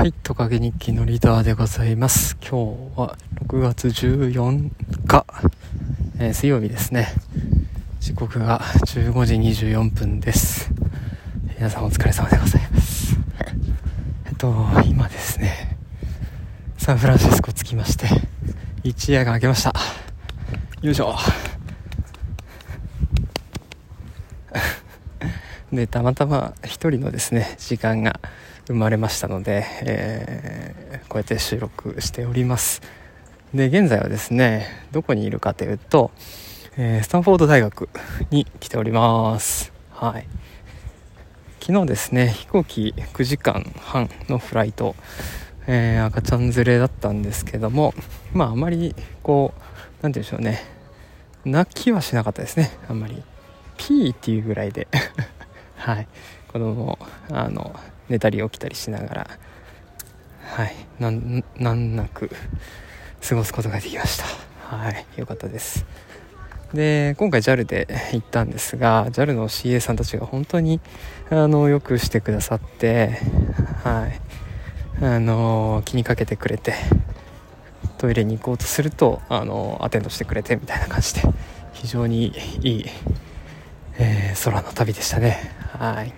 [0.00, 2.38] はい、トカゲ日記のリーダーでございます。
[2.40, 4.70] 今日は6月14
[5.06, 5.26] 日、
[6.18, 7.08] えー、水曜日ですね。
[8.00, 10.70] 時刻が15時24分です。
[11.58, 13.14] 皆さんお疲れ様でございます。
[14.24, 14.54] えっと、
[14.86, 15.76] 今ですね、
[16.78, 18.06] サンフランシスコ着きまして、
[18.82, 19.74] 一夜が明けました。
[20.80, 21.14] よいしょ。
[25.72, 28.20] で、たまたま一人のですね、時間が
[28.66, 32.82] 生まれましたので、えー、こうやって収録しております。
[33.54, 36.12] で現在はですねどこにいるかというと、
[36.76, 37.88] えー、スタンフォード大学
[38.30, 39.72] に来ております。
[39.90, 40.26] はい。
[41.60, 44.94] 昨日ですね飛行機9時間半のフライト、
[45.66, 47.92] えー、赤ちゃん連れだったんですけども
[48.32, 49.60] まああまりこう
[50.00, 50.64] 何て言うんでしょうね
[51.44, 53.20] 泣きはしなかったですねあんまり。
[53.76, 54.86] ピーっていうぐらいで。
[55.80, 56.06] はい。
[56.52, 56.98] 子供
[57.30, 57.74] あの
[58.08, 59.30] 寝たり起きたりしながら
[60.42, 60.74] はい。
[60.98, 62.30] 難なく
[63.26, 64.24] 過ごすことができました。
[64.76, 65.06] はい。
[65.16, 65.86] よかったです。
[66.74, 70.80] で今回 JAL で行ったんですが JAL の CA さんたちが本当に
[71.28, 73.18] あのよくしてくださって
[73.82, 74.20] はい。
[75.02, 76.74] あの気にかけてくれて
[77.96, 81.22] トイレに行こうとするとあのアテンドしてくれてみたいな感じで
[81.72, 82.86] 非常にいい、
[83.98, 85.59] えー、空の旅でしたね。
[85.80, 86.12] はい。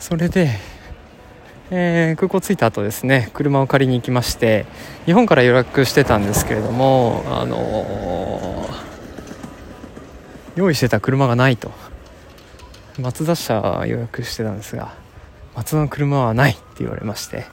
[0.00, 0.50] それで、
[1.70, 4.66] えー、空港着いた後ですね車を借りに行きまして
[5.06, 8.70] 日本から予約してたんですけれどもあのー、
[10.56, 11.70] 用意してた車がないと。
[12.98, 14.92] 松田車予約してたんですが
[15.54, 17.46] 松田の車はないって言われまして。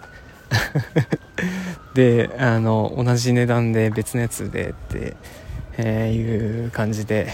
[1.93, 5.15] であの同じ値段で別のやつでって、
[5.77, 7.31] えー、いう感じで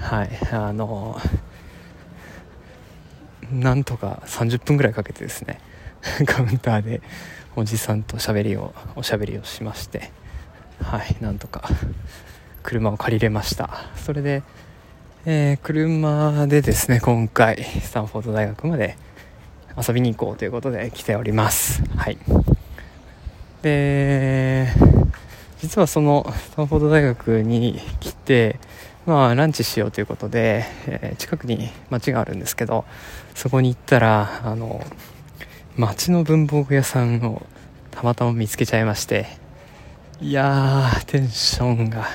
[0.00, 1.45] はいあのー
[3.52, 5.60] なんとか30分ぐらいかけてですね
[6.26, 7.02] カウンターで
[7.54, 10.10] おじさんとしゃべりをおしゃべりをしまして
[10.82, 11.68] はいなんとか
[12.66, 13.70] 車を借りれました。
[13.94, 14.42] それで、
[15.24, 18.96] えー、車でですね今回スタンフォード大学まで
[19.76, 21.82] 遊びに行こうということで来ております。
[21.96, 22.18] はい。
[23.62, 24.68] で
[25.60, 28.58] 実はそのスタンフォード大学に来て
[29.06, 32.84] まあランチしようということで、えー、近くに町があるんですけど
[33.34, 34.84] そこに行ったらあの
[35.76, 37.46] 町の文房具屋さんを
[37.90, 39.26] たまたま見つけちゃいまして
[40.20, 42.06] いやーテンションが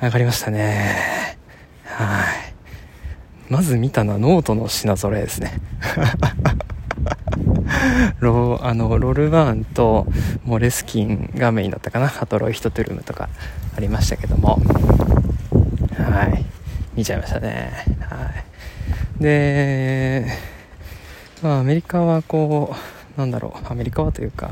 [0.00, 1.36] 上がりましたね。
[1.84, 2.54] はい。
[3.48, 5.60] まず見たのはノートの品揃えですね。
[8.20, 10.06] ロあのロールバーンと
[10.44, 12.12] モレスキンがメインだったかな。
[12.20, 13.28] あとロイヒトトゥルムとか
[13.76, 14.60] ありましたけども。
[15.96, 16.44] はい。
[16.94, 17.70] 見ちゃいましたね。
[18.00, 18.30] は
[19.20, 19.22] い。
[19.22, 20.26] で
[21.42, 22.74] まあアメリカはこ
[23.16, 23.70] うなんだろう。
[23.70, 24.50] アメリカはというか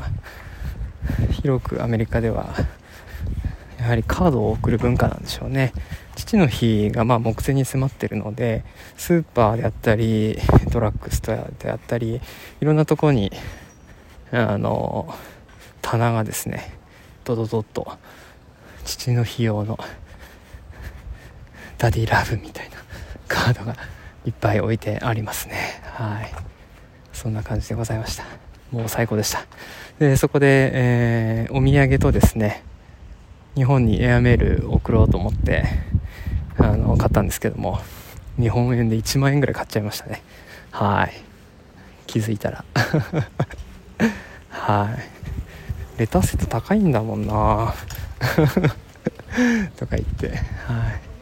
[1.31, 2.53] 広くアメリカでは
[3.79, 5.73] やはりカードを送る文化なんでしょうね。
[6.17, 8.65] 父の日がまあ目前に迫ってるので
[8.97, 10.37] スーパーであったり
[10.71, 12.19] ドラッグストアであったり
[12.59, 13.31] いろんなとこに
[14.31, 15.13] あの
[15.81, 16.73] 棚がですね
[17.23, 17.87] ドドドッと
[18.83, 19.77] 父の日用の
[21.77, 22.77] Daddy Love みたいな
[23.27, 23.75] カードが
[24.25, 25.81] いっぱい置いてありますね。
[25.83, 26.31] はい。
[27.13, 28.25] そんな感じでございました。
[28.71, 29.45] もう最高でした。
[29.99, 32.63] でそこで、えー、お土産とですね
[33.55, 35.65] 日本にエアメール送ろうと思って
[36.59, 37.79] あの買ったんですけども
[38.39, 40.21] 日本円で1万円ぐらい買っちゃいましたね。
[40.71, 41.13] はい。
[42.05, 42.63] 気づいたら。
[44.49, 44.95] は
[45.97, 45.99] い。
[45.99, 47.73] レタスセット高いんだもんな。
[49.75, 50.29] とか言って。
[50.29, 50.37] はい。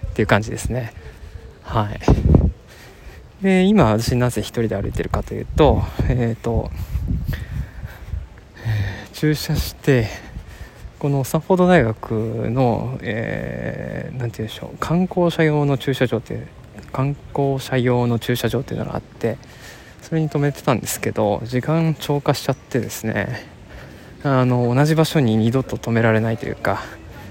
[0.08, 0.94] っていう感じですね。
[1.64, 2.00] はい。
[3.42, 6.72] で今私なぜ一人で歩いてるかというとえっ、ー、と、
[9.14, 10.08] 駐車して
[11.06, 16.48] このサフォード大学の、えー、て言うんでしょう観光車用の駐車場って
[16.94, 19.38] 観光車用の駐車場っていうのがあって
[20.02, 23.46] それに止めてたんですけど時間超過しちゃってですね
[24.24, 26.82] あの同じ場所に二度と止められないというか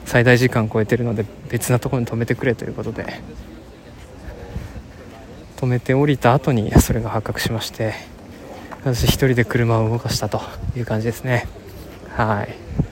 [0.05, 3.21] 最大時間超えてるので別なところに止めてくれということで
[5.57, 7.95] 止めて降りた後にそれが発覚しまして
[8.85, 10.41] 私一人で車を動かしたと
[10.77, 11.49] いう感じですね。
[12.11, 12.84] はい。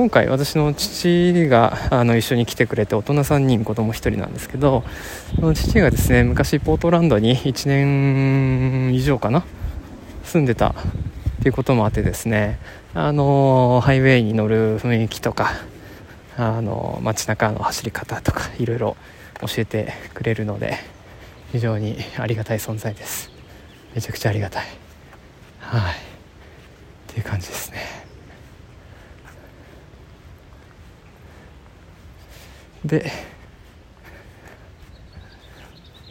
[0.00, 4.82] 今回私の父があの一緒に来てくれて大人3人子供1人なんですけど
[5.36, 9.44] その父がですね昔ポートランドに1年以上かな
[10.24, 10.74] 住んでたっ
[11.42, 12.58] ていうこともあってですね
[12.94, 15.50] あのハイウェイに乗る雰囲気とか
[16.38, 18.96] あの街中の走り方とかいろいろ
[19.42, 20.78] 教えてくれるので
[21.52, 23.30] 非常にありがたい存在です。
[23.94, 24.66] めちゃくちゃありがたい。
[25.58, 25.92] はい。
[25.92, 25.96] っ
[27.08, 27.99] ていう感じですね。
[32.84, 33.10] で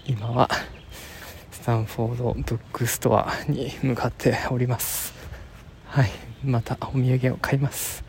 [0.06, 0.50] 今は
[1.52, 5.14] スタンフォードブックストアに向かっております。
[5.86, 6.10] はい
[6.44, 8.04] またお土産を買います。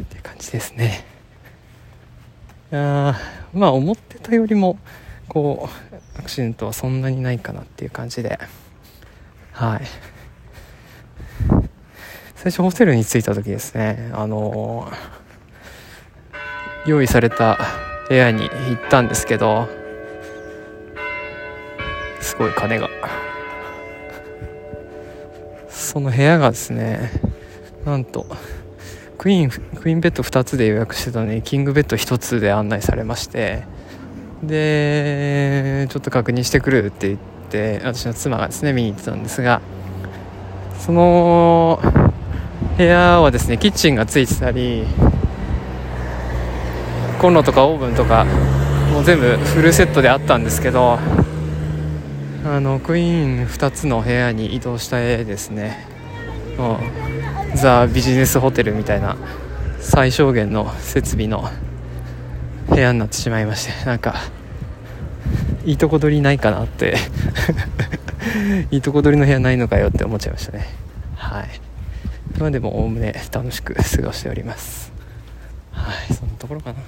[0.00, 1.04] っていう感じですね。
[2.70, 3.16] いや
[3.52, 4.78] まあ思ってたよりも
[5.28, 8.38] こうアクシデントはそんなにないかなっていう感じで。
[9.52, 9.80] はい。
[12.36, 14.10] 最初ホテルに着いた時ですね。
[14.14, 14.90] あの
[16.86, 17.58] 用意された
[18.08, 19.68] 部屋に行ったんですけど
[22.20, 22.88] すごい金が。
[25.68, 27.10] その部屋がですね
[27.84, 28.26] なんと
[29.18, 33.64] クイーンクイーンベッド2つで予約してたのにキングベッド1つで案内されまして
[34.42, 37.18] でちょっと確認してくるって言っ
[37.50, 39.60] て私の妻がですね見に行ってたんですが
[40.78, 41.80] その
[42.76, 44.84] 部屋はですねキッチンがついてたり
[47.24, 48.26] コンロとかオーブンとか
[48.92, 50.98] もう全部フルセットであったんですけど
[52.44, 55.86] あのクイーン2つの部屋に移動した絵ですね。
[57.54, 59.16] ザ・ビジネスホテルみたいな
[59.80, 61.48] 最小限の設備の
[62.68, 64.16] 部屋になってしまいましてなんか
[65.64, 66.98] いいとこ取りないかなって
[68.70, 70.66] いいとこ取りの部屋ないのかよって思っちゃいましたね。
[71.16, 71.48] はい。
[72.38, 74.92] まあでもおおむね楽しく過ごしております。
[75.72, 76.80] はいそんなところかな。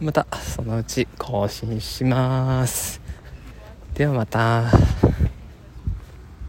[0.00, 3.00] またそのうち更新します
[3.92, 4.99] ではまた。